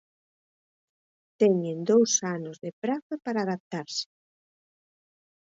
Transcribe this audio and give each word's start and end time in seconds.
Teñen 1.39 1.77
dous 1.91 2.11
anos 2.35 2.57
de 2.63 2.71
prazo 2.83 3.13
para 3.25 3.43
adaptarse. 3.45 4.07